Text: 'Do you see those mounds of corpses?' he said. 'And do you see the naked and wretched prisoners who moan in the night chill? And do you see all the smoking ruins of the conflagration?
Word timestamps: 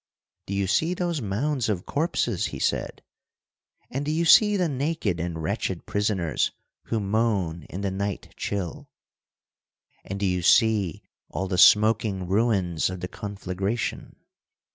'Do 0.47 0.55
you 0.55 0.65
see 0.65 0.95
those 0.95 1.21
mounds 1.21 1.69
of 1.69 1.85
corpses?' 1.85 2.47
he 2.47 2.57
said. 2.57 3.03
'And 3.91 4.03
do 4.03 4.09
you 4.09 4.25
see 4.25 4.57
the 4.57 4.67
naked 4.67 5.19
and 5.19 5.43
wretched 5.43 5.85
prisoners 5.85 6.51
who 6.85 6.99
moan 6.99 7.67
in 7.69 7.81
the 7.81 7.91
night 7.91 8.33
chill? 8.35 8.89
And 10.03 10.19
do 10.19 10.25
you 10.25 10.41
see 10.41 11.03
all 11.29 11.47
the 11.47 11.59
smoking 11.59 12.27
ruins 12.27 12.89
of 12.89 13.01
the 13.01 13.07
conflagration? 13.07 14.15